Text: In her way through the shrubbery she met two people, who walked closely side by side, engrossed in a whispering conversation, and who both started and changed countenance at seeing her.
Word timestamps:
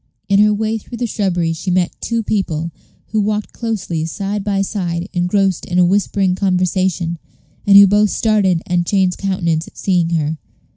In 0.27 0.39
her 0.39 0.51
way 0.51 0.79
through 0.79 0.97
the 0.97 1.05
shrubbery 1.05 1.53
she 1.53 1.69
met 1.69 1.95
two 2.01 2.23
people, 2.23 2.71
who 3.09 3.21
walked 3.21 3.53
closely 3.53 4.03
side 4.05 4.43
by 4.43 4.63
side, 4.63 5.07
engrossed 5.13 5.63
in 5.67 5.77
a 5.77 5.85
whispering 5.85 6.33
conversation, 6.33 7.19
and 7.67 7.77
who 7.77 7.85
both 7.85 8.09
started 8.09 8.63
and 8.65 8.83
changed 8.87 9.19
countenance 9.19 9.67
at 9.67 9.77
seeing 9.77 10.09
her. 10.09 10.39